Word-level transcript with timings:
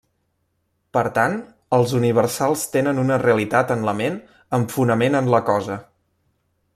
Per 0.97 1.03
tant, 1.17 1.35
els 1.77 1.93
universals 1.99 2.63
tenen 2.77 3.03
una 3.03 3.21
realitat 3.25 3.75
en 3.79 3.87
la 3.91 3.95
ment 4.03 4.19
amb 4.59 4.77
fonament 4.79 5.19
en 5.23 5.31
la 5.37 5.43
cosa. 5.55 5.81